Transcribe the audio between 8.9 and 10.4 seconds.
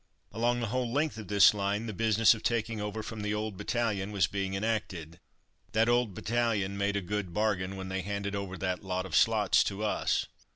of slots to us.